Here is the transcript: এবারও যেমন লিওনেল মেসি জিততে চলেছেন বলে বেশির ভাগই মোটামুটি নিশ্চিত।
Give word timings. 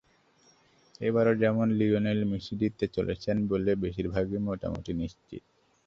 এবারও 1.01 1.33
যেমন 1.35 1.67
লিওনেল 1.79 2.19
মেসি 2.31 2.53
জিততে 2.61 2.85
চলেছেন 2.95 3.37
বলে 3.51 3.71
বেশির 3.83 4.07
ভাগই 4.13 4.39
মোটামুটি 4.47 4.91
নিশ্চিত। 4.93 5.43